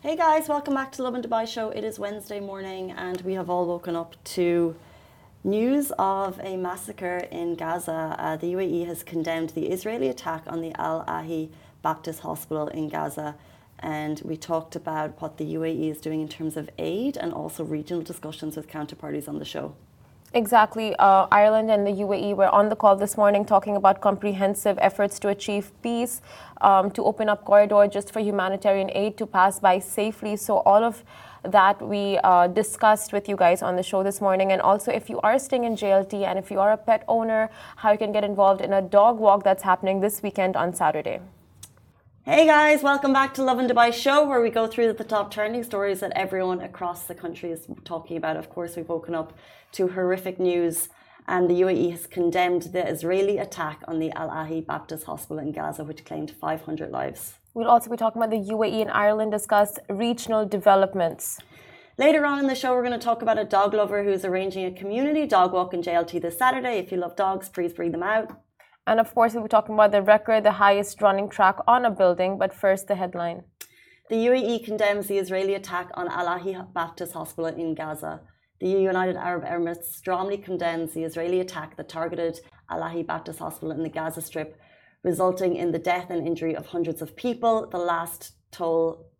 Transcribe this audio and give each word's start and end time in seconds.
Hey 0.00 0.14
guys, 0.14 0.48
welcome 0.48 0.74
back 0.74 0.92
to 0.92 1.02
Lovin 1.02 1.22
Dubai 1.22 1.44
show. 1.44 1.70
It 1.70 1.82
is 1.82 1.98
Wednesday 1.98 2.38
morning 2.38 2.92
and 2.92 3.20
we 3.22 3.32
have 3.32 3.50
all 3.50 3.66
woken 3.66 3.96
up 3.96 4.14
to 4.36 4.76
news 5.42 5.90
of 5.98 6.38
a 6.38 6.56
massacre 6.56 7.26
in 7.32 7.56
Gaza. 7.56 8.14
Uh, 8.16 8.36
the 8.36 8.52
UAE 8.52 8.86
has 8.86 9.02
condemned 9.02 9.50
the 9.50 9.66
Israeli 9.66 10.06
attack 10.06 10.44
on 10.46 10.60
the 10.60 10.72
Al 10.80 11.04
Ahli 11.06 11.50
Baptist 11.82 12.20
Hospital 12.20 12.68
in 12.68 12.88
Gaza. 12.88 13.34
And 13.80 14.22
we 14.24 14.36
talked 14.36 14.76
about 14.76 15.20
what 15.20 15.36
the 15.36 15.54
UAE 15.54 15.90
is 15.90 16.00
doing 16.00 16.20
in 16.20 16.28
terms 16.28 16.56
of 16.56 16.70
aid 16.78 17.16
and 17.16 17.32
also 17.32 17.64
regional 17.64 18.04
discussions 18.04 18.54
with 18.54 18.68
counterparties 18.68 19.28
on 19.28 19.40
the 19.40 19.44
show. 19.44 19.74
Exactly. 20.34 20.94
Uh, 20.98 21.26
Ireland 21.32 21.70
and 21.70 21.86
the 21.86 21.90
UAE 21.90 22.36
were 22.36 22.50
on 22.50 22.68
the 22.68 22.76
call 22.76 22.96
this 22.96 23.16
morning 23.16 23.46
talking 23.46 23.76
about 23.76 24.02
comprehensive 24.02 24.78
efforts 24.78 25.18
to 25.20 25.28
achieve 25.28 25.72
peace, 25.82 26.20
um, 26.60 26.90
to 26.90 27.02
open 27.04 27.30
up 27.30 27.46
corridor 27.46 27.88
just 27.90 28.12
for 28.12 28.20
humanitarian 28.20 28.90
aid 28.92 29.16
to 29.16 29.26
pass 29.26 29.58
by 29.58 29.78
safely. 29.78 30.36
So 30.36 30.58
all 30.58 30.84
of 30.84 31.02
that 31.44 31.80
we 31.80 32.18
uh, 32.24 32.48
discussed 32.48 33.14
with 33.14 33.26
you 33.26 33.36
guys 33.36 33.62
on 33.62 33.76
the 33.76 33.82
show 33.82 34.02
this 34.02 34.20
morning. 34.20 34.52
And 34.52 34.60
also, 34.60 34.92
if 34.92 35.08
you 35.08 35.18
are 35.20 35.38
staying 35.38 35.64
in 35.64 35.76
JLT 35.76 36.26
and 36.26 36.38
if 36.38 36.50
you 36.50 36.60
are 36.60 36.72
a 36.72 36.76
pet 36.76 37.04
owner, 37.08 37.48
how 37.76 37.92
you 37.92 37.98
can 37.98 38.12
get 38.12 38.22
involved 38.22 38.60
in 38.60 38.74
a 38.74 38.82
dog 38.82 39.18
walk 39.18 39.44
that's 39.44 39.62
happening 39.62 40.00
this 40.00 40.22
weekend 40.22 40.56
on 40.56 40.74
Saturday. 40.74 41.20
Hey 42.30 42.44
guys, 42.44 42.82
welcome 42.82 43.14
back 43.14 43.32
to 43.36 43.42
Lovin 43.42 43.66
Dubai 43.66 43.90
show 43.90 44.26
where 44.26 44.42
we 44.42 44.50
go 44.50 44.66
through 44.66 44.92
the 44.92 45.02
top 45.02 45.32
trending 45.32 45.62
stories 45.62 46.00
that 46.00 46.12
everyone 46.14 46.60
across 46.60 47.04
the 47.04 47.14
country 47.14 47.50
is 47.50 47.66
talking 47.86 48.18
about. 48.18 48.36
Of 48.36 48.50
course, 48.50 48.76
we've 48.76 48.86
woken 48.86 49.14
up 49.14 49.32
to 49.72 49.88
horrific 49.88 50.38
news 50.38 50.90
and 51.26 51.48
the 51.48 51.54
UAE 51.62 51.90
has 51.92 52.06
condemned 52.06 52.64
the 52.74 52.86
Israeli 52.86 53.38
attack 53.38 53.80
on 53.88 53.98
the 53.98 54.10
Al 54.10 54.28
Ahli 54.28 54.60
Baptist 54.66 55.04
Hospital 55.04 55.38
in 55.38 55.52
Gaza, 55.52 55.84
which 55.84 56.04
claimed 56.04 56.30
500 56.30 56.90
lives. 56.90 57.38
We'll 57.54 57.66
also 57.66 57.88
be 57.88 57.96
talking 57.96 58.20
about 58.20 58.30
the 58.30 58.52
UAE 58.52 58.82
and 58.82 58.90
Ireland 58.90 59.32
discuss 59.32 59.78
regional 59.88 60.44
developments. 60.44 61.38
Later 61.96 62.26
on 62.26 62.40
in 62.40 62.46
the 62.46 62.54
show, 62.54 62.74
we're 62.74 62.86
going 62.88 63.00
to 63.00 63.06
talk 63.10 63.22
about 63.22 63.38
a 63.38 63.44
dog 63.44 63.72
lover 63.72 64.04
who's 64.04 64.26
arranging 64.26 64.66
a 64.66 64.70
community 64.70 65.24
dog 65.24 65.54
walk 65.54 65.72
in 65.72 65.80
JLT 65.80 66.20
this 66.20 66.36
Saturday. 66.36 66.76
If 66.76 66.92
you 66.92 66.98
love 66.98 67.16
dogs, 67.16 67.48
please 67.48 67.72
bring 67.72 67.92
them 67.92 68.02
out. 68.02 68.38
And 68.88 69.00
of 69.00 69.14
course, 69.14 69.34
we'll 69.34 69.42
be 69.42 69.50
talking 69.50 69.74
about 69.74 69.92
the 69.92 70.00
record, 70.00 70.44
the 70.44 70.52
highest 70.52 71.02
running 71.02 71.28
track 71.28 71.56
on 71.66 71.84
a 71.84 71.90
building. 71.90 72.38
But 72.38 72.54
first, 72.54 72.86
the 72.86 72.94
headline. 72.94 73.44
The 74.08 74.16
UAE 74.28 74.64
condemns 74.64 75.08
the 75.08 75.18
Israeli 75.18 75.52
attack 75.52 75.90
on 75.92 76.08
Al 76.08 76.26
Ahli 76.38 76.54
Baptist 76.72 77.12
Hospital 77.12 77.54
in 77.62 77.74
Gaza. 77.74 78.22
The 78.60 78.68
United 78.68 79.16
Arab 79.16 79.44
Emirates 79.44 79.92
strongly 79.92 80.38
condemns 80.38 80.94
the 80.94 81.04
Israeli 81.04 81.40
attack 81.40 81.76
that 81.76 81.90
targeted 81.90 82.40
Al 82.70 82.80
Ahli 82.80 83.06
Baptist 83.06 83.40
Hospital 83.40 83.72
in 83.72 83.82
the 83.82 83.90
Gaza 83.90 84.22
Strip, 84.22 84.58
resulting 85.04 85.54
in 85.54 85.70
the 85.70 85.78
death 85.78 86.08
and 86.08 86.26
injury 86.26 86.56
of 86.56 86.64
hundreds 86.68 87.02
of 87.02 87.14
people. 87.14 87.68
The 87.68 87.76
last 87.76 88.36
toll 88.50 89.10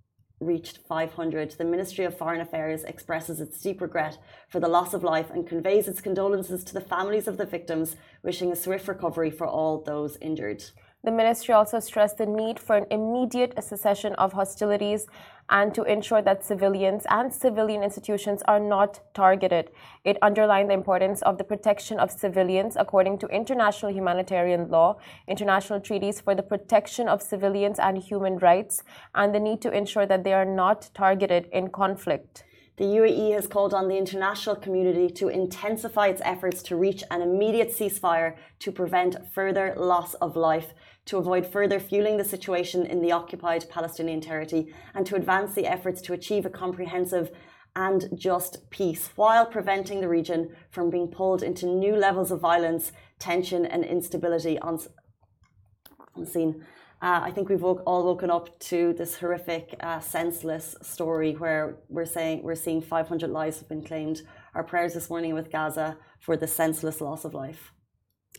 reached 0.41 0.79
500. 0.79 1.53
The 1.53 1.65
Ministry 1.65 2.05
of 2.05 2.17
Foreign 2.17 2.41
Affairs 2.41 2.85
expresses 2.85 3.41
its 3.41 3.61
deep 3.61 3.81
regret 3.81 4.19
for 4.49 4.61
the 4.61 4.69
loss 4.69 4.95
of 4.95 5.03
life 5.03 5.31
and 5.31 5.47
conveys 5.47 5.89
its 5.89 6.01
condolences 6.01 6.65
to 6.65 6.75
the 6.75 6.81
families 6.81 7.27
of 7.27 7.37
the 7.37 7.47
victims, 7.47 7.97
wishing 8.23 8.53
a 8.53 8.57
swift 8.57 8.89
recovery 8.89 9.31
for 9.31 9.47
all 9.47 9.81
those 9.81 10.17
injured. 10.21 10.65
The 11.09 11.15
ministry 11.15 11.55
also 11.55 11.81
stressed 11.81 12.19
the 12.19 12.27
need 12.27 12.61
for 12.61 12.77
an 12.77 12.85
immediate 12.91 13.55
cessation 13.65 14.13
of 14.17 14.35
hostilities 14.35 15.07
and 15.49 15.75
to 15.75 15.85
ensure 15.85 16.21
that 16.21 16.45
civilians 16.45 17.07
and 17.09 17.33
civilian 17.33 17.83
institutions 17.83 18.43
are 18.47 18.61
not 18.61 19.01
targeted. 19.15 19.71
It 20.05 20.19
underlined 20.21 20.69
the 20.69 20.75
importance 20.75 21.23
of 21.23 21.39
the 21.39 21.45
protection 21.45 21.99
of 21.99 22.11
civilians 22.11 22.77
according 22.79 23.21
to 23.21 23.27
international 23.29 23.91
humanitarian 23.91 24.69
law, 24.69 24.99
international 25.27 25.81
treaties 25.81 26.21
for 26.21 26.35
the 26.35 26.43
protection 26.43 27.09
of 27.09 27.23
civilians 27.23 27.79
and 27.79 27.97
human 27.97 28.37
rights, 28.37 28.83
and 29.15 29.35
the 29.35 29.41
need 29.41 29.63
to 29.63 29.73
ensure 29.73 30.05
that 30.05 30.25
they 30.25 30.35
are 30.35 30.45
not 30.45 30.91
targeted 30.93 31.49
in 31.53 31.71
conflict. 31.71 32.45
The 32.79 32.85
UAE 32.85 33.35
has 33.35 33.49
called 33.49 33.75
on 33.75 33.89
the 33.89 33.99
international 33.99 34.55
community 34.55 35.11
to 35.15 35.27
intensify 35.27 36.07
its 36.09 36.23
efforts 36.25 36.63
to 36.63 36.77
reach 36.77 37.03
an 37.11 37.23
immediate 37.23 37.71
ceasefire 37.71 38.37
to 38.61 38.71
prevent 38.71 39.17
further 39.35 39.75
loss 39.77 40.15
of 40.15 40.37
life 40.37 40.75
to 41.09 41.17
avoid 41.17 41.47
further 41.47 41.81
fueling 41.81 42.19
the 42.19 42.25
situation 42.25 42.85
in 42.85 43.01
the 43.01 43.13
occupied 43.13 43.65
Palestinian 43.71 44.21
territory 44.21 44.75
and 44.95 45.07
to 45.07 45.17
advance 45.17 45.55
the 45.55 45.67
efforts 45.67 46.03
to 46.03 46.13
achieve 46.13 46.45
a 46.45 46.51
comprehensive 46.51 47.31
and 47.75 48.11
just 48.15 48.69
peace 48.69 49.11
while 49.17 49.47
preventing 49.47 50.03
the 50.03 50.09
region 50.09 50.55
from 50.71 50.91
being 50.91 51.09
pulled 51.09 51.43
into 51.43 51.65
new 51.65 51.97
levels 51.97 52.31
of 52.31 52.41
violence, 52.41 52.93
tension, 53.19 53.65
and 53.65 53.85
instability 53.85 54.59
on, 54.59 54.79
on 56.15 56.27
scene. 56.27 56.67
Uh, 57.01 57.21
I 57.23 57.31
think 57.31 57.49
we've 57.49 57.65
all 57.65 58.05
woken 58.05 58.31
up 58.31 58.59
to 58.61 58.93
this 58.93 59.17
horrific, 59.17 59.77
uh, 59.81 60.01
senseless 60.01 60.75
story 60.83 61.33
where 61.33 61.79
we're 61.89 62.05
saying 62.05 62.43
we're 62.43 62.55
seeing 62.55 62.83
500 62.83 63.31
lives 63.31 63.61
have 63.61 63.69
been 63.69 63.85
claimed. 63.85 64.21
Our 64.55 64.65
prayers 64.65 64.93
this 64.93 65.09
morning 65.09 65.33
with 65.33 65.51
Gaza 65.51 65.97
for 66.21 66.37
the 66.37 66.49
senseless 66.49 67.01
loss 67.01 67.25
of 67.25 67.33
life 67.33 67.73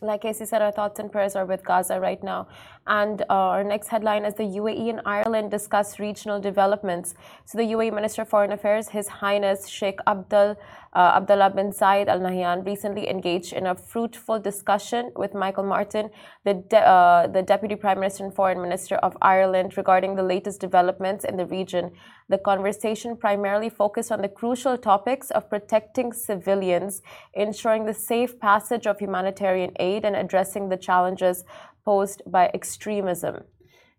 like 0.02 0.22
Casey 0.22 0.46
said, 0.46 0.62
our 0.62 0.72
thoughts 0.72 0.98
and 0.98 1.12
prayers 1.12 1.36
are 1.36 1.44
with 1.44 1.64
Gaza 1.64 2.00
right 2.00 2.22
now. 2.22 2.48
And 2.86 3.22
uh, 3.22 3.54
our 3.54 3.64
next 3.64 3.88
headline 3.88 4.24
is 4.24 4.34
the 4.34 4.44
UAE 4.44 4.88
and 4.90 5.00
Ireland 5.04 5.50
discuss 5.50 5.98
regional 5.98 6.40
developments. 6.40 7.14
So, 7.44 7.58
the 7.58 7.64
UAE 7.64 7.94
Minister 7.94 8.22
of 8.22 8.28
Foreign 8.28 8.52
Affairs, 8.52 8.88
His 8.88 9.08
Highness 9.08 9.68
Sheikh 9.68 9.98
Abdul 10.06 10.56
uh, 10.92 11.12
Abdullah 11.16 11.50
bin 11.50 11.70
Zayed 11.70 12.08
Al 12.08 12.18
Nahyan, 12.18 12.66
recently 12.66 13.08
engaged 13.08 13.52
in 13.52 13.66
a 13.66 13.76
fruitful 13.76 14.40
discussion 14.40 15.12
with 15.14 15.34
Michael 15.34 15.64
Martin, 15.64 16.10
the, 16.44 16.54
de 16.54 16.78
uh, 16.78 17.28
the 17.28 17.42
Deputy 17.42 17.76
Prime 17.76 18.00
Minister 18.00 18.24
and 18.24 18.34
Foreign 18.34 18.60
Minister 18.60 18.96
of 18.96 19.16
Ireland, 19.22 19.76
regarding 19.76 20.16
the 20.16 20.22
latest 20.24 20.60
developments 20.60 21.24
in 21.24 21.36
the 21.36 21.46
region. 21.46 21.92
The 22.28 22.38
conversation 22.38 23.16
primarily 23.16 23.68
focused 23.68 24.10
on 24.10 24.22
the 24.22 24.28
crucial 24.28 24.76
topics 24.76 25.30
of 25.30 25.48
protecting 25.48 26.12
civilians, 26.12 27.02
ensuring 27.34 27.86
the 27.86 27.94
safe 27.94 28.38
passage 28.40 28.86
of 28.86 28.98
humanitarian 28.98 29.72
aid, 29.80 30.04
and 30.04 30.14
addressing 30.14 30.68
the 30.68 30.76
challenges 30.76 31.44
posed 31.84 32.22
by 32.26 32.50
extremism. 32.54 33.44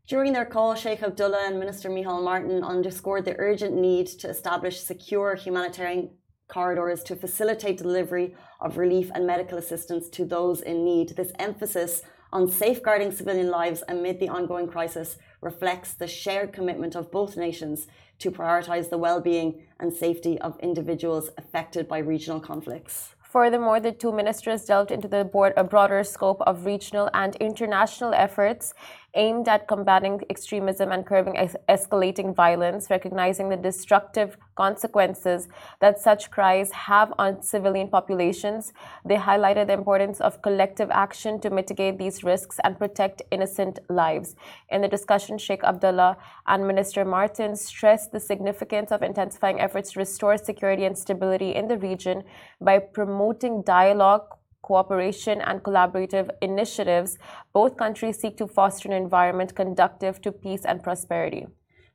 During 0.07 0.33
their 0.33 0.45
call, 0.45 0.75
Sheikh 0.75 1.03
Abdullah 1.03 1.45
and 1.47 1.59
Minister 1.59 1.89
Micheál 1.89 2.23
Martin 2.23 2.63
underscored 2.63 3.25
the 3.25 3.35
urgent 3.37 3.75
need 3.75 4.07
to 4.07 4.29
establish 4.29 4.79
secure 4.81 5.35
humanitarian 5.35 6.11
corridors 6.47 7.01
to 7.03 7.15
facilitate 7.15 7.77
delivery 7.77 8.35
of 8.59 8.77
relief 8.77 9.09
and 9.15 9.25
medical 9.25 9.57
assistance 9.57 10.09
to 10.09 10.25
those 10.25 10.61
in 10.61 10.83
need. 10.83 11.15
This 11.15 11.31
emphasis 11.39 12.01
on 12.33 12.49
safeguarding 12.49 13.11
civilian 13.11 13.49
lives 13.49 13.83
amid 13.87 14.19
the 14.19 14.29
ongoing 14.29 14.67
crisis 14.67 15.17
reflects 15.41 15.93
the 15.93 16.07
shared 16.07 16.53
commitment 16.53 16.95
of 16.95 17.11
both 17.11 17.37
nations 17.37 17.87
to 18.19 18.31
prioritise 18.31 18.89
the 18.89 18.97
well 18.97 19.21
being 19.21 19.63
and 19.79 19.93
safety 19.93 20.39
of 20.39 20.59
individuals 20.59 21.29
affected 21.37 21.87
by 21.87 21.97
regional 21.97 22.39
conflicts. 22.39 23.15
Furthermore, 23.31 23.79
the 23.79 23.93
two 23.93 24.11
ministers 24.11 24.65
delved 24.65 24.91
into 24.91 25.07
the 25.07 25.23
board, 25.23 25.53
a 25.55 25.63
broader 25.63 26.03
scope 26.03 26.41
of 26.41 26.65
regional 26.65 27.09
and 27.13 27.37
international 27.37 28.13
efforts 28.13 28.73
aimed 29.13 29.47
at 29.47 29.67
combating 29.67 30.21
extremism 30.29 30.91
and 30.91 31.05
curbing 31.05 31.37
es 31.37 31.55
escalating 31.67 32.35
violence, 32.35 32.89
recognizing 32.89 33.49
the 33.49 33.57
destructive 33.57 34.37
consequences 34.55 35.47
that 35.79 35.99
such 35.99 36.31
cries 36.31 36.71
have 36.71 37.13
on 37.17 37.41
civilian 37.41 37.87
populations. 37.87 38.73
They 39.05 39.15
highlighted 39.15 39.67
the 39.67 39.73
importance 39.73 40.21
of 40.21 40.41
collective 40.41 40.89
action 40.91 41.39
to 41.41 41.49
mitigate 41.49 41.97
these 41.97 42.23
risks 42.23 42.59
and 42.63 42.77
protect 42.77 43.21
innocent 43.31 43.79
lives. 43.89 44.35
In 44.69 44.81
the 44.81 44.87
discussion, 44.87 45.37
Sheikh 45.37 45.63
Abdullah 45.63 46.17
and 46.47 46.67
Minister 46.67 47.03
Martin 47.05 47.55
stressed 47.55 48.11
the 48.11 48.19
significance 48.19 48.91
of 48.91 49.01
intensifying 49.01 49.59
efforts 49.59 49.91
to 49.91 49.99
restore 49.99 50.37
security 50.37 50.85
and 50.85 50.97
stability 50.97 51.55
in 51.55 51.67
the 51.67 51.77
region 51.77 52.23
by 52.59 52.79
promoting 52.79 53.61
dialogue 53.63 54.27
cooperation 54.61 55.41
and 55.41 55.63
collaborative 55.63 56.29
initiatives, 56.41 57.17
both 57.53 57.77
countries 57.77 58.19
seek 58.19 58.37
to 58.37 58.47
foster 58.47 58.89
an 58.89 58.93
environment 58.93 59.55
conducive 59.55 60.21
to 60.21 60.31
peace 60.31 60.65
and 60.65 60.83
prosperity. 60.83 61.47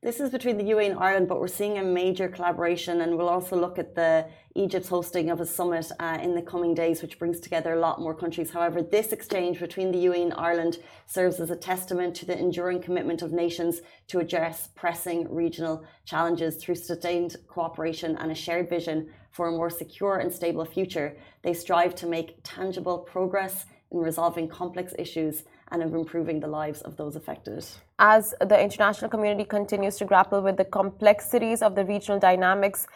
This 0.06 0.20
is 0.20 0.30
between 0.30 0.56
the 0.56 0.62
UAE 0.62 0.90
and 0.92 0.98
Ireland, 1.00 1.26
but 1.26 1.40
we're 1.40 1.48
seeing 1.48 1.78
a 1.78 1.82
major 1.82 2.28
collaboration, 2.28 3.00
and 3.00 3.18
we'll 3.18 3.28
also 3.28 3.56
look 3.56 3.76
at 3.76 3.96
the 3.96 4.28
Egypt's 4.54 4.88
hosting 4.88 5.30
of 5.30 5.40
a 5.40 5.44
summit 5.44 5.90
uh, 5.98 6.18
in 6.22 6.36
the 6.36 6.42
coming 6.42 6.74
days, 6.74 7.02
which 7.02 7.18
brings 7.18 7.40
together 7.40 7.72
a 7.72 7.80
lot 7.80 8.00
more 8.00 8.14
countries. 8.14 8.52
However, 8.52 8.82
this 8.82 9.10
exchange 9.10 9.58
between 9.58 9.90
the 9.90 10.04
UAE 10.04 10.22
and 10.22 10.34
Ireland 10.34 10.78
serves 11.06 11.40
as 11.40 11.50
a 11.50 11.56
testament 11.56 12.14
to 12.14 12.24
the 12.24 12.38
enduring 12.38 12.82
commitment 12.82 13.20
of 13.20 13.32
nations 13.32 13.80
to 14.06 14.20
address 14.20 14.68
pressing 14.76 15.26
regional 15.34 15.84
challenges 16.04 16.54
through 16.54 16.76
sustained 16.76 17.34
cooperation 17.48 18.16
and 18.18 18.30
a 18.30 18.34
shared 18.36 18.70
vision 18.70 19.08
for 19.32 19.48
a 19.48 19.50
more 19.50 19.70
secure 19.70 20.18
and 20.18 20.32
stable 20.32 20.64
future. 20.64 21.16
They 21.42 21.52
strive 21.52 21.96
to 21.96 22.06
make 22.06 22.38
tangible 22.44 22.98
progress 22.98 23.66
in 23.90 23.98
resolving 23.98 24.48
complex 24.48 24.94
issues 24.98 25.44
and 25.70 25.82
of 25.82 25.94
improving 25.94 26.40
the 26.40 26.46
lives 26.46 26.80
of 26.82 26.96
those 26.96 27.16
affected. 27.16 27.64
As 27.98 28.34
the 28.40 28.60
international 28.60 29.10
community 29.10 29.44
continues 29.44 29.96
to 29.96 30.04
grapple 30.04 30.42
with 30.42 30.56
the 30.56 30.64
complexities 30.64 31.62
of 31.62 31.74
the 31.74 31.84
regional 31.84 32.20
dynamics 32.20 32.86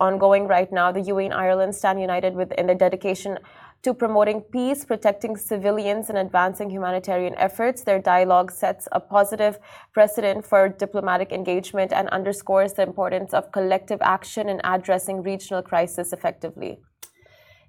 ongoing 0.00 0.46
right 0.46 0.72
now, 0.72 0.90
the 0.90 1.02
UAE 1.02 1.26
and 1.26 1.34
Ireland 1.34 1.74
stand 1.74 2.00
united 2.00 2.34
within 2.34 2.66
the 2.66 2.74
dedication 2.74 3.38
to 3.82 3.94
promoting 3.94 4.40
peace, 4.40 4.84
protecting 4.84 5.36
civilians, 5.36 6.08
and 6.08 6.18
advancing 6.18 6.70
humanitarian 6.70 7.34
efforts. 7.36 7.82
Their 7.82 8.00
dialogue 8.00 8.50
sets 8.50 8.88
a 8.90 8.98
positive 8.98 9.58
precedent 9.92 10.44
for 10.44 10.68
diplomatic 10.68 11.30
engagement 11.30 11.92
and 11.92 12.08
underscores 12.08 12.72
the 12.72 12.82
importance 12.82 13.32
of 13.34 13.52
collective 13.52 14.00
action 14.02 14.48
in 14.48 14.60
addressing 14.64 15.22
regional 15.22 15.62
crisis 15.62 16.12
effectively. 16.12 16.80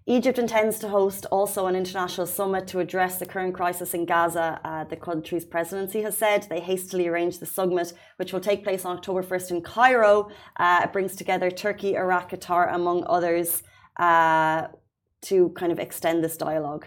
Egypt 0.09 0.39
intends 0.39 0.79
to 0.79 0.87
host 0.87 1.25
also 1.31 1.67
an 1.67 1.75
international 1.75 2.25
summit 2.25 2.65
to 2.67 2.79
address 2.79 3.19
the 3.19 3.25
current 3.25 3.53
crisis 3.53 3.93
in 3.93 4.05
Gaza. 4.05 4.59
Uh, 4.63 4.85
the 4.85 4.95
country's 4.95 5.43
presidency 5.43 6.01
has 6.01 6.17
said 6.17 6.43
they 6.43 6.61
hastily 6.61 7.07
arranged 7.07 7.41
the 7.41 7.45
summit, 7.45 7.91
which 8.15 8.31
will 8.31 8.39
take 8.39 8.63
place 8.63 8.85
on 8.85 8.95
October 8.95 9.21
1st 9.21 9.51
in 9.51 9.61
Cairo. 9.61 10.29
Uh, 10.57 10.81
it 10.85 10.93
brings 10.93 11.15
together 11.15 11.51
Turkey, 11.51 11.95
Iraq, 11.95 12.31
Qatar, 12.31 12.73
among 12.73 13.03
others. 13.07 13.63
Uh, 13.99 14.67
to 15.21 15.49
kind 15.49 15.71
of 15.71 15.79
extend 15.79 16.23
this 16.23 16.37
dialogue. 16.37 16.85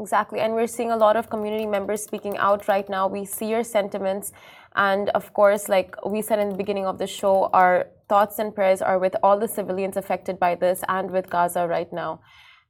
Exactly. 0.00 0.40
And 0.40 0.54
we're 0.54 0.68
seeing 0.68 0.90
a 0.90 0.96
lot 0.96 1.16
of 1.16 1.28
community 1.28 1.66
members 1.66 2.04
speaking 2.04 2.36
out 2.36 2.68
right 2.68 2.88
now. 2.88 3.08
We 3.08 3.24
see 3.24 3.46
your 3.46 3.64
sentiments. 3.64 4.32
And 4.76 5.08
of 5.10 5.32
course, 5.32 5.68
like 5.68 5.96
we 6.06 6.22
said 6.22 6.38
in 6.38 6.50
the 6.50 6.56
beginning 6.56 6.86
of 6.86 6.98
the 6.98 7.06
show, 7.06 7.50
our 7.52 7.86
thoughts 8.08 8.38
and 8.38 8.54
prayers 8.54 8.80
are 8.82 8.98
with 8.98 9.14
all 9.22 9.38
the 9.38 9.48
civilians 9.48 9.96
affected 9.96 10.38
by 10.38 10.54
this 10.54 10.82
and 10.88 11.10
with 11.10 11.30
Gaza 11.30 11.66
right 11.66 11.92
now. 11.92 12.20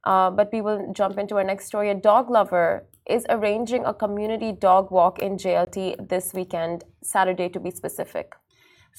Uh, 0.05 0.31
but 0.31 0.51
we 0.53 0.61
will 0.61 0.93
jump 0.93 1.19
into 1.19 1.37
our 1.37 1.45
next 1.45 1.67
story. 1.67 1.91
A 1.91 1.95
dog 1.95 2.31
lover 2.31 2.87
is 3.09 3.27
arranging 3.29 3.85
a 3.85 3.95
community 3.95 4.53
dog 4.53 4.91
walk 4.91 5.19
in 5.19 5.37
JLT 5.37 6.09
this 6.09 6.33
weekend, 6.35 6.85
Saturday 7.03 7.49
to 7.49 7.61
be 7.61 7.71
specific. 7.71 8.33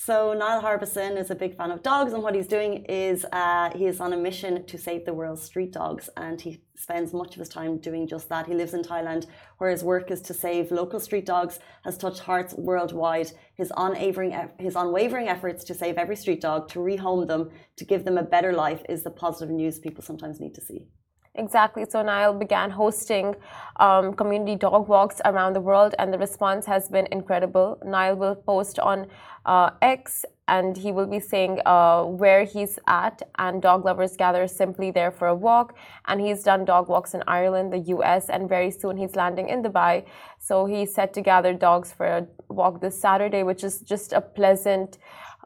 So 0.01 0.33
Niall 0.33 0.61
Harbison 0.61 1.17
is 1.17 1.29
a 1.29 1.35
big 1.35 1.57
fan 1.57 1.71
of 1.71 1.83
dogs, 1.83 2.13
and 2.13 2.23
what 2.23 2.33
he's 2.33 2.47
doing 2.47 2.85
is 2.85 3.25
uh, 3.33 3.69
he 3.75 3.85
is 3.85 3.99
on 3.99 4.13
a 4.13 4.17
mission 4.17 4.65
to 4.65 4.77
save 4.77 5.03
the 5.03 5.13
world's 5.13 5.41
street 5.41 5.73
dogs, 5.73 6.09
and 6.15 6.39
he 6.39 6.61
spends 6.77 7.11
much 7.11 7.33
of 7.33 7.39
his 7.39 7.49
time 7.49 7.79
doing 7.79 8.07
just 8.07 8.29
that. 8.29 8.47
He 8.47 8.53
lives 8.53 8.73
in 8.73 8.81
Thailand, 8.81 9.25
where 9.57 9.69
his 9.69 9.83
work 9.83 10.09
is 10.09 10.21
to 10.21 10.33
save 10.33 10.71
local 10.71 11.01
street 11.01 11.25
dogs, 11.25 11.59
has 11.83 11.97
touched 11.97 12.19
hearts 12.19 12.53
worldwide. 12.53 13.33
His 13.55 13.73
unwavering, 13.75 14.33
his 14.57 14.77
unwavering 14.77 15.27
efforts 15.27 15.65
to 15.65 15.73
save 15.73 15.97
every 15.97 16.15
street 16.15 16.39
dog, 16.39 16.69
to 16.69 16.79
rehome 16.79 17.27
them, 17.27 17.49
to 17.75 17.83
give 17.83 18.05
them 18.05 18.17
a 18.17 18.23
better 18.23 18.53
life, 18.53 18.81
is 18.87 19.03
the 19.03 19.11
positive 19.11 19.53
news 19.53 19.79
people 19.79 20.01
sometimes 20.01 20.39
need 20.39 20.55
to 20.55 20.61
see. 20.61 20.87
Exactly. 21.35 21.85
So 21.89 22.01
Niall 22.01 22.33
began 22.33 22.71
hosting 22.71 23.35
um, 23.77 24.13
community 24.13 24.55
dog 24.55 24.87
walks 24.87 25.21
around 25.23 25.53
the 25.53 25.61
world, 25.61 25.95
and 25.99 26.11
the 26.11 26.17
response 26.17 26.65
has 26.65 26.89
been 26.89 27.07
incredible. 27.11 27.79
Niall 27.85 28.15
will 28.15 28.35
post 28.35 28.79
on 28.79 29.07
uh, 29.45 29.69
X, 29.81 30.25
and 30.47 30.75
he 30.75 30.91
will 30.91 31.05
be 31.05 31.19
saying 31.19 31.61
uh, 31.65 32.03
where 32.03 32.43
he's 32.43 32.79
at, 32.87 33.21
and 33.37 33.61
dog 33.61 33.85
lovers 33.85 34.17
gather 34.17 34.47
simply 34.47 34.91
there 34.91 35.11
for 35.11 35.27
a 35.27 35.35
walk. 35.35 35.77
And 36.07 36.19
he's 36.19 36.43
done 36.43 36.65
dog 36.65 36.89
walks 36.89 37.13
in 37.13 37.23
Ireland, 37.27 37.71
the 37.71 37.83
U.S., 37.95 38.29
and 38.29 38.49
very 38.49 38.71
soon 38.71 38.97
he's 38.97 39.15
landing 39.15 39.49
in 39.49 39.63
Dubai. 39.63 40.05
So 40.39 40.65
he's 40.65 40.93
set 40.93 41.13
to 41.13 41.21
gather 41.21 41.53
dogs 41.53 41.93
for 41.93 42.05
a 42.07 42.27
walk 42.49 42.81
this 42.81 42.99
Saturday, 42.99 43.43
which 43.43 43.63
is 43.63 43.81
just 43.81 44.13
a 44.13 44.19
pleasant. 44.19 44.97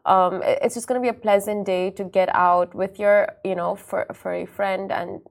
Um, 0.05 0.41
it's 0.43 0.75
just 0.75 0.87
going 0.87 0.99
to 0.99 1.05
be 1.05 1.15
a 1.15 1.21
pleasant 1.21 1.65
day 1.65 1.89
to 1.91 2.03
get 2.03 2.33
out 2.33 2.73
with 2.73 2.99
your, 2.99 3.27
you 3.45 3.55
know, 3.55 3.75
for 3.75 4.05
a 4.09 4.45
friend 4.45 4.91
and 4.91 5.21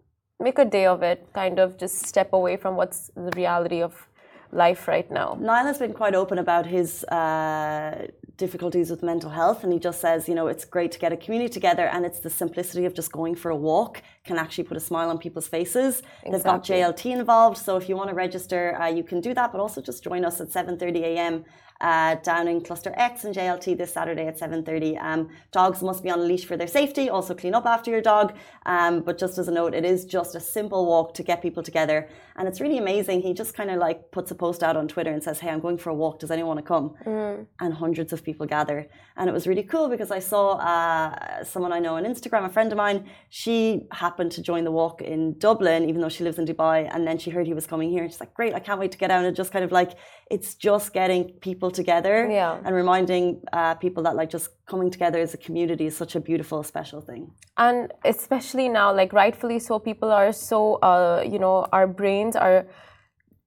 make 0.43 0.59
a 0.59 0.65
day 0.65 0.87
of 0.87 1.03
it, 1.03 1.29
kind 1.33 1.59
of 1.59 1.79
just 1.79 2.07
step 2.07 2.33
away 2.33 2.57
from 2.57 2.77
what's 2.77 3.11
the 3.15 3.33
reality 3.37 3.83
of 3.83 4.09
life 4.53 4.87
right 4.87 5.11
now. 5.11 5.37
Niall 5.41 5.65
has 5.65 5.79
been 5.79 5.95
quite 5.95 6.15
open 6.15 6.39
about 6.39 6.67
his 6.67 7.05
uh, 7.05 8.07
difficulties 8.37 8.91
with 8.91 9.03
mental 9.03 9.31
health, 9.31 9.65
and 9.65 9.73
he 9.73 9.79
just 9.79 10.01
says, 10.01 10.29
you 10.29 10.35
know, 10.35 10.47
it's 10.47 10.65
great 10.65 10.93
to 10.93 10.99
get 10.99 11.11
a 11.13 11.17
community 11.17 11.53
together, 11.53 11.87
and 11.87 12.05
it's 12.05 12.21
the 12.21 12.29
simplicity 12.31 12.85
of 12.85 12.93
just 12.95 13.11
going 13.13 13.35
for 13.35 13.51
a 13.51 13.57
walk 13.57 14.03
can 14.25 14.37
actually 14.39 14.65
put 14.65 14.77
a 14.77 14.81
smile 14.81 15.09
on 15.09 15.19
people's 15.19 15.49
faces. 15.49 15.93
Exactly. 15.99 16.31
They've 16.31 16.45
got 16.45 16.65
JLT 16.65 17.13
involved, 17.21 17.57
so 17.57 17.77
if 17.77 17.89
you 17.89 17.97
want 17.97 18.11
to 18.11 18.15
register, 18.15 18.81
uh, 18.81 18.89
you 18.89 19.05
can 19.05 19.21
do 19.21 19.33
that, 19.35 19.53
but 19.53 19.61
also 19.61 19.81
just 19.81 20.05
join 20.05 20.25
us 20.25 20.41
at 20.41 20.49
7:30 20.49 21.03
a.m 21.03 21.45
uh, 21.83 22.15
down 22.17 22.47
in 22.49 22.61
Cluster 22.61 22.95
X 22.97 23.25
and 23.25 23.35
JLT 23.35 23.77
this 23.77 23.93
Saturday 23.93 24.27
at 24.27 24.39
7.30. 24.39 25.03
Um, 25.03 25.29
dogs 25.51 25.83
must 25.83 26.03
be 26.03 26.11
on 26.11 26.21
a 26.21 26.23
leash 26.23 26.45
for 26.45 26.57
their 26.57 26.69
safety, 26.69 27.11
also 27.11 27.35
clean 27.35 27.55
up 27.55 27.67
after 27.67 27.91
your 27.91 28.01
dog. 28.01 28.35
Um, 28.67 29.01
but 29.01 29.19
just 29.19 29.37
as 29.37 29.49
a 29.49 29.53
note, 29.53 29.75
it 29.75 29.85
is 29.85 30.05
just 30.05 30.35
a 30.37 30.41
simple 30.41 30.87
walk 30.87 31.13
to 31.15 31.23
get 31.25 31.43
people 31.43 31.63
together. 31.63 32.09
And 32.37 32.49
it's 32.49 32.61
really 32.61 32.79
amazing. 32.79 33.21
He 33.23 33.35
just 33.35 33.55
kind 33.55 33.71
of 33.71 33.79
like 33.79 34.11
puts 34.13 34.31
a 34.31 34.35
post 34.35 34.63
out 34.63 34.77
on 34.77 34.87
Twitter 34.89 35.13
and 35.13 35.23
says, 35.23 35.41
hey, 35.41 35.51
I'm 35.51 35.61
going 35.61 35.77
for 35.77 35.91
a 35.91 35.95
walk. 35.95 36.21
Does 36.21 36.31
anyone 36.31 36.57
want 36.57 36.61
to 36.61 36.69
come? 36.75 36.95
Mm. 37.05 37.47
And 37.61 37.75
hundreds 37.75 38.13
of 38.13 38.23
people 38.23 38.47
gather. 38.47 38.89
And 39.17 39.29
it 39.29 39.33
was 39.33 39.47
really 39.47 39.65
cool 39.65 39.89
because 39.89 40.11
I 40.11 40.21
saw 40.21 40.53
uh, 40.53 41.45
someone 41.45 41.73
I 41.73 41.81
know 41.81 41.97
on 41.97 42.05
Instagram, 42.05 42.47
a 42.47 42.49
friend 42.49 42.71
of 42.73 42.79
mine, 42.79 43.11
she 43.29 43.87
happened 43.91 44.33
to 44.33 44.43
join 44.43 44.65
the 44.65 44.71
walk 44.71 45.03
in 45.03 45.39
Dublin, 45.39 45.89
even 45.89 46.01
though 46.01 46.09
she 46.09 46.23
lives 46.23 46.39
in 46.39 46.47
Dubai. 46.47 46.89
And 46.95 47.07
then 47.07 47.19
she 47.19 47.31
heard 47.31 47.47
he 47.47 47.55
was 47.55 47.67
coming 47.67 47.91
here. 47.91 48.05
And 48.05 48.11
she's 48.11 48.21
like, 48.21 48.35
great, 48.35 48.55
I 48.55 48.61
can't 48.61 48.79
wait 48.79 48.93
to 48.93 48.99
get 48.99 49.11
out 49.11 49.25
and 49.25 49.35
just 49.35 49.53
kind 49.53 49.65
of 49.65 49.73
like, 49.73 49.93
it's 50.31 50.55
just 50.55 50.93
getting 50.93 51.33
people 51.41 51.71
together 51.73 52.29
yeah. 52.31 52.61
and 52.65 52.75
reminding 52.75 53.43
uh, 53.53 53.75
people 53.75 54.03
that 54.05 54.15
like 54.17 54.31
just 54.31 54.51
coming 54.67 54.91
together 54.91 55.19
as 55.19 55.35
a 55.35 55.37
community 55.37 55.87
is 55.87 55.97
such 55.97 56.15
a 56.15 56.21
beautiful, 56.21 56.63
special 56.63 57.01
thing. 57.01 57.31
And 57.57 57.93
especially 58.05 58.69
now, 58.69 58.95
like 58.95 59.13
rightfully 59.13 59.59
so, 59.59 59.79
people 59.79 60.11
are 60.13 60.33
so, 60.33 60.75
uh, 60.77 61.25
you 61.27 61.39
know, 61.39 61.67
our 61.73 61.87
brains 61.87 62.37
are 62.37 62.67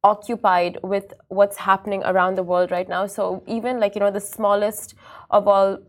occupied 0.03 0.77
with 0.83 1.13
what's 1.29 1.57
happening 1.57 2.03
around 2.03 2.35
the 2.35 2.43
world 2.43 2.69
right 2.71 2.87
now. 2.87 3.07
So 3.07 3.43
even 3.47 3.79
like, 3.79 3.95
you 3.95 4.01
know, 4.01 4.11
the 4.11 4.21
smallest 4.21 4.95
of 5.31 5.47
all 5.47 5.79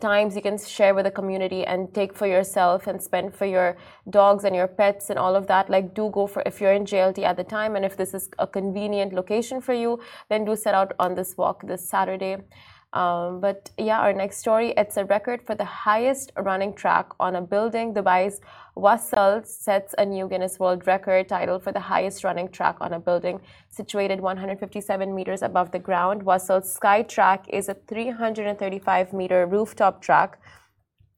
times 0.00 0.34
you 0.34 0.42
can 0.42 0.58
share 0.58 0.94
with 0.94 1.04
the 1.04 1.10
community 1.10 1.64
and 1.64 1.92
take 1.94 2.14
for 2.14 2.26
yourself 2.26 2.86
and 2.86 3.02
spend 3.02 3.34
for 3.34 3.46
your 3.46 3.76
dogs 4.08 4.44
and 4.44 4.56
your 4.56 4.66
pets 4.66 5.10
and 5.10 5.18
all 5.18 5.36
of 5.36 5.46
that. 5.48 5.70
Like 5.70 5.94
do 5.94 6.10
go 6.10 6.26
for 6.26 6.42
if 6.46 6.60
you're 6.60 6.72
in 6.72 6.84
JLT 6.84 7.22
at 7.22 7.36
the 7.36 7.44
time 7.44 7.76
and 7.76 7.84
if 7.84 7.96
this 7.96 8.14
is 8.14 8.28
a 8.38 8.46
convenient 8.46 9.12
location 9.12 9.60
for 9.60 9.74
you 9.74 10.00
then 10.28 10.44
do 10.44 10.56
set 10.56 10.74
out 10.74 10.92
on 10.98 11.14
this 11.14 11.36
walk 11.36 11.66
this 11.66 11.88
Saturday 11.88 12.36
um, 12.92 13.40
but 13.40 13.70
yeah, 13.78 14.00
our 14.00 14.12
next 14.12 14.38
story 14.38 14.74
it's 14.76 14.96
a 14.96 15.04
record 15.04 15.42
for 15.42 15.54
the 15.54 15.64
highest 15.64 16.32
running 16.36 16.74
track 16.74 17.06
on 17.20 17.36
a 17.36 17.40
building. 17.40 17.94
Dubai's 17.94 18.40
Wasl 18.76 19.46
sets 19.46 19.94
a 19.96 20.04
new 20.04 20.28
Guinness 20.28 20.58
World 20.58 20.86
Record 20.86 21.28
title 21.28 21.60
for 21.60 21.70
the 21.70 21.80
highest 21.80 22.24
running 22.24 22.48
track 22.48 22.76
on 22.80 22.92
a 22.92 22.98
building 22.98 23.40
situated 23.68 24.20
157 24.20 25.14
meters 25.14 25.42
above 25.42 25.70
the 25.70 25.78
ground. 25.78 26.24
Wasl's 26.24 26.72
Sky 26.72 27.02
Track 27.02 27.46
is 27.48 27.68
a 27.68 27.74
335 27.74 29.12
meter 29.12 29.46
rooftop 29.46 30.02
track 30.02 30.40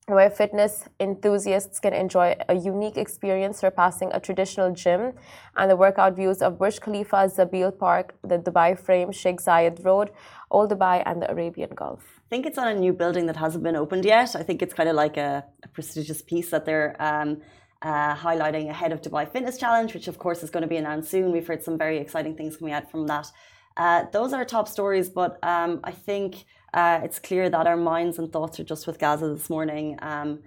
where 0.06 0.30
fitness 0.30 0.88
enthusiasts 0.98 1.78
can 1.78 1.92
enjoy 1.92 2.34
a 2.48 2.54
unique 2.54 2.96
experience 2.96 3.58
surpassing 3.58 4.10
a 4.12 4.18
traditional 4.18 4.72
gym 4.72 5.12
and 5.56 5.70
the 5.70 5.76
workout 5.76 6.16
views 6.16 6.42
of 6.42 6.58
Burj 6.58 6.80
Khalifa, 6.80 7.28
Zabeel 7.28 7.78
Park, 7.78 8.14
the 8.22 8.38
Dubai 8.38 8.76
Frame, 8.76 9.12
Sheikh 9.12 9.40
Zayed 9.40 9.84
Road, 9.84 10.10
Old 10.50 10.70
Dubai, 10.72 11.04
and 11.06 11.22
the 11.22 11.30
Arabian 11.30 11.70
Gulf. 11.74 12.02
I 12.26 12.28
think 12.28 12.46
it's 12.46 12.58
on 12.58 12.66
a 12.66 12.74
new 12.74 12.92
building 12.92 13.26
that 13.26 13.36
hasn't 13.36 13.62
been 13.62 13.76
opened 13.76 14.04
yet. 14.04 14.34
I 14.34 14.42
think 14.42 14.60
it's 14.60 14.74
kind 14.74 14.88
of 14.88 14.96
like 14.96 15.16
a, 15.16 15.44
a 15.62 15.68
prestigious 15.68 16.20
piece 16.20 16.50
that 16.50 16.64
they're 16.64 16.96
um, 16.98 17.40
uh, 17.82 18.16
highlighting 18.16 18.70
ahead 18.70 18.90
of 18.90 19.02
Dubai 19.02 19.30
Fitness 19.30 19.56
Challenge, 19.56 19.94
which 19.94 20.08
of 20.08 20.18
course 20.18 20.42
is 20.42 20.50
going 20.50 20.62
to 20.62 20.68
be 20.68 20.78
announced 20.78 21.10
soon. 21.10 21.30
We've 21.30 21.46
heard 21.46 21.62
some 21.62 21.78
very 21.78 21.98
exciting 21.98 22.36
things 22.36 22.56
coming 22.56 22.74
out 22.74 22.90
from 22.90 23.06
that. 23.06 23.26
Uh, 23.76 24.04
those 24.12 24.32
are 24.32 24.44
top 24.44 24.68
stories, 24.68 25.08
but 25.08 25.38
um, 25.42 25.80
I 25.84 25.92
think 25.92 26.44
uh, 26.74 27.00
it's 27.02 27.18
clear 27.18 27.50
that 27.50 27.66
our 27.66 27.76
minds 27.76 28.18
and 28.18 28.32
thoughts 28.32 28.58
are 28.60 28.64
just 28.64 28.86
with 28.86 28.98
Gaza 28.98 29.28
this 29.28 29.50
morning. 29.50 29.98
Um, 30.02 30.40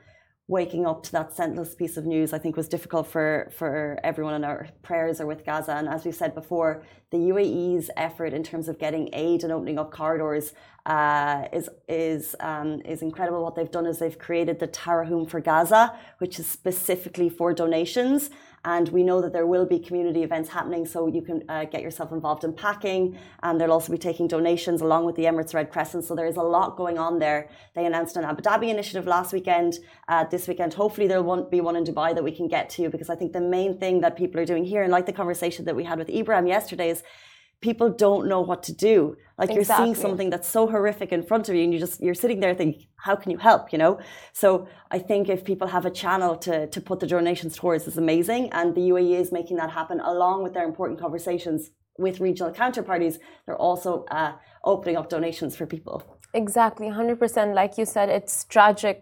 waking 0.48 0.86
up 0.86 1.02
to 1.02 1.12
that 1.12 1.34
senseless 1.36 1.74
piece 1.74 1.98
of 1.98 2.06
news, 2.06 2.32
I 2.32 2.38
think, 2.38 2.56
was 2.56 2.68
difficult 2.68 3.08
for, 3.08 3.52
for 3.58 4.00
everyone, 4.04 4.36
and 4.36 4.46
our 4.46 4.68
prayers 4.84 5.20
are 5.20 5.26
with 5.26 5.44
Gaza. 5.44 5.74
And 5.74 5.90
as 5.90 6.06
we 6.06 6.12
said 6.12 6.36
before, 6.36 6.84
the 7.10 7.18
UAE's 7.18 7.90
effort 7.98 8.32
in 8.34 8.44
terms 8.44 8.68
of 8.68 8.78
getting 8.78 9.10
aid 9.14 9.44
and 9.44 9.52
opening 9.52 9.80
up 9.80 9.92
corridors 9.92 10.54
uh, 10.86 11.48
is 11.52 11.68
is 11.90 12.36
um, 12.40 12.82
is 12.86 13.02
incredible. 13.02 13.42
What 13.42 13.56
they've 13.56 13.72
done 13.72 13.88
is 13.88 13.98
they've 13.98 14.20
created 14.20 14.60
the 14.60 14.68
Tarahum 14.68 15.26
for 15.26 15.40
Gaza, 15.40 15.98
which 16.20 16.40
is 16.40 16.46
specifically 16.48 17.30
for 17.30 17.54
donations. 17.54 18.30
And 18.66 18.90
we 18.90 19.04
know 19.04 19.22
that 19.22 19.32
there 19.32 19.46
will 19.46 19.66
be 19.66 19.78
community 19.80 20.24
events 20.24 20.50
happening, 20.50 20.86
so 20.86 21.08
you 21.08 21.22
can 21.22 21.44
uh, 21.48 21.66
get 21.66 21.82
yourself 21.84 22.12
involved 22.12 22.44
in 22.44 22.52
packing. 22.52 23.18
And 23.44 23.62
they'll 23.62 23.72
also 23.72 23.92
be 23.92 23.98
taking 23.98 24.28
donations 24.28 24.82
along 24.82 25.06
with 25.06 25.16
the 25.16 25.26
Emirates 25.26 25.54
Red 25.54 25.72
Crescent. 25.72 26.04
So 26.04 26.16
there 26.16 26.26
is 26.26 26.36
a 26.36 26.42
lot 26.42 26.76
going 26.76 26.98
on 26.98 27.20
there. 27.20 27.48
They 27.76 27.86
announced 27.86 28.18
an 28.18 28.26
Abu 28.26 28.42
Dhabi 28.42 28.70
initiative 28.70 29.06
last 29.06 29.32
weekend. 29.34 29.80
Uh, 30.08 30.24
this 30.26 30.48
weekend, 30.48 30.74
hopefully, 30.74 31.08
there 31.08 31.22
won't 31.22 31.52
be 31.52 31.62
one 31.62 31.76
in 31.76 31.84
Dubai 31.84 32.16
that 32.16 32.24
we 32.24 32.32
can 32.32 32.48
get 32.48 32.70
to 32.72 32.90
because 32.90 33.10
I 33.10 33.16
think 33.16 33.34
the 33.34 33.42
main 33.58 33.78
thing 33.78 34.02
that 34.02 34.18
people 34.18 34.42
are 34.42 34.46
doing 34.46 34.66
here, 34.66 34.82
and 34.82 34.92
like 34.92 35.06
the 35.06 35.14
conversation 35.14 35.66
that 35.66 35.76
we 35.76 35.84
had 35.84 36.00
with 36.00 36.10
Ibrahim 36.10 36.48
yesterday, 36.48 36.90
is 36.90 37.04
people 37.70 37.90
don't 37.90 38.24
know 38.32 38.42
what 38.50 38.62
to 38.70 38.74
do. 38.90 38.96
Like 39.40 39.50
exactly. 39.50 39.56
you're 39.56 39.96
seeing 39.96 39.96
something 40.06 40.30
that's 40.34 40.50
so 40.58 40.62
horrific 40.74 41.10
in 41.18 41.22
front 41.30 41.46
of 41.50 41.56
you, 41.56 41.64
and 41.66 41.74
you 41.74 41.80
just 41.88 41.98
you're 42.06 42.20
sitting 42.24 42.40
there 42.44 42.56
thinking, 42.62 42.86
how 43.08 43.16
can 43.22 43.30
you 43.34 43.40
help? 43.50 43.64
You 43.74 43.80
know. 43.84 43.94
So 44.42 44.50
I 44.96 45.00
think 45.10 45.24
if 45.36 45.40
people 45.52 45.68
have 45.76 45.86
a 45.92 45.94
channel 46.04 46.34
to 46.46 46.56
to 46.76 46.80
put 46.90 46.98
the 47.04 47.10
donations 47.16 47.54
towards, 47.60 47.82
is 47.92 47.98
amazing, 48.06 48.44
and 48.58 48.68
the 48.78 48.86
UAE 48.92 49.16
is 49.24 49.30
making 49.40 49.58
that 49.62 49.72
happen 49.80 49.98
along 50.14 50.38
with 50.44 50.54
their 50.56 50.68
important 50.72 50.98
conversations 51.06 51.62
with 52.06 52.16
regional 52.28 52.52
counterparties, 52.62 53.16
they're 53.44 53.64
also 53.70 53.92
uh, 54.20 54.32
opening 54.72 54.98
up 55.00 55.08
donations 55.16 55.52
for 55.58 55.66
people. 55.76 55.98
Exactly, 56.34 56.88
100%. 56.88 57.56
Like 57.62 57.74
you 57.80 57.86
said, 57.96 58.08
it's 58.10 58.44
tragic, 58.56 58.98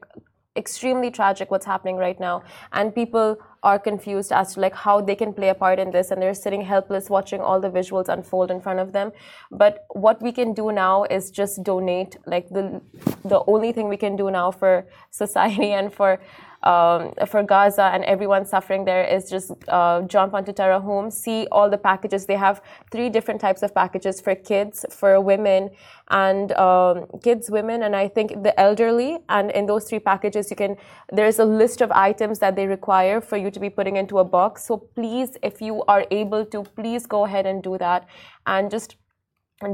extremely 0.55 1.09
tragic 1.11 1.49
what's 1.51 1.65
happening 1.65 1.97
right 1.97 2.19
now. 2.19 2.43
And 2.71 2.93
people 2.93 3.37
are 3.63 3.79
confused 3.79 4.31
as 4.31 4.53
to 4.53 4.59
like 4.59 4.75
how 4.75 4.99
they 5.01 5.15
can 5.15 5.33
play 5.33 5.49
a 5.49 5.55
part 5.55 5.79
in 5.79 5.89
this 5.91 6.11
and 6.11 6.21
they're 6.21 6.33
sitting 6.33 6.61
helpless 6.61 7.09
watching 7.09 7.39
all 7.39 7.59
the 7.61 7.69
visuals 7.69 8.09
unfold 8.09 8.51
in 8.51 8.59
front 8.59 8.79
of 8.79 8.91
them 8.91 9.11
but 9.51 9.85
what 9.89 10.21
we 10.21 10.31
can 10.31 10.53
do 10.53 10.71
now 10.71 11.05
is 11.05 11.31
just 11.31 11.63
donate 11.63 12.17
like 12.25 12.49
the 12.49 12.81
the 13.23 13.41
only 13.47 13.71
thing 13.71 13.87
we 13.87 13.97
can 13.97 14.17
do 14.17 14.29
now 14.29 14.51
for 14.51 14.85
society 15.11 15.71
and 15.71 15.93
for 15.93 16.19
um, 16.63 17.13
for 17.27 17.43
Gaza 17.43 17.83
and 17.93 18.03
everyone 18.05 18.45
suffering 18.45 18.85
there 18.85 19.03
is 19.03 19.29
just 19.29 19.51
uh, 19.67 20.01
jump 20.03 20.33
onto 20.33 20.53
Tarahum, 20.53 21.11
see 21.11 21.47
all 21.51 21.69
the 21.69 21.77
packages. 21.77 22.25
They 22.25 22.35
have 22.35 22.61
three 22.91 23.09
different 23.09 23.41
types 23.41 23.63
of 23.63 23.75
packages 23.75 24.21
for 24.21 24.35
kids, 24.35 24.85
for 24.89 25.19
women, 25.19 25.69
and 26.09 26.51
um, 26.53 27.05
kids, 27.21 27.49
women, 27.49 27.83
and 27.83 27.95
I 27.95 28.07
think 28.07 28.43
the 28.43 28.57
elderly. 28.59 29.19
And 29.29 29.51
in 29.51 29.65
those 29.65 29.89
three 29.89 29.99
packages, 29.99 30.49
you 30.49 30.55
can 30.55 30.77
there's 31.11 31.39
a 31.39 31.45
list 31.45 31.81
of 31.81 31.91
items 31.91 32.39
that 32.39 32.55
they 32.55 32.67
require 32.67 33.21
for 33.21 33.37
you 33.37 33.51
to 33.51 33.59
be 33.59 33.69
putting 33.69 33.97
into 33.97 34.19
a 34.19 34.23
box. 34.23 34.65
So 34.65 34.77
please, 34.77 35.37
if 35.43 35.61
you 35.61 35.83
are 35.87 36.05
able 36.11 36.45
to, 36.45 36.63
please 36.63 37.05
go 37.05 37.25
ahead 37.25 37.45
and 37.45 37.61
do 37.61 37.77
that, 37.77 38.07
and 38.45 38.71
just 38.71 38.95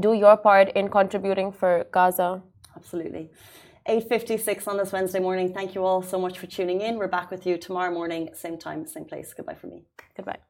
do 0.00 0.12
your 0.12 0.36
part 0.36 0.70
in 0.70 0.88
contributing 0.88 1.52
for 1.52 1.86
Gaza. 1.90 2.42
Absolutely. 2.76 3.30
8.56 3.88 4.68
on 4.68 4.76
this 4.76 4.92
Wednesday 4.92 5.20
morning. 5.20 5.52
Thank 5.52 5.74
you 5.74 5.84
all 5.84 6.02
so 6.02 6.18
much 6.18 6.38
for 6.38 6.46
tuning 6.46 6.80
in. 6.80 6.96
We're 6.96 7.08
back 7.08 7.30
with 7.30 7.46
you 7.46 7.56
tomorrow 7.58 7.92
morning, 7.92 8.30
same 8.34 8.58
time, 8.58 8.86
same 8.86 9.04
place. 9.04 9.32
Goodbye 9.34 9.54
from 9.54 9.70
me. 9.70 9.84
Goodbye. 10.16 10.49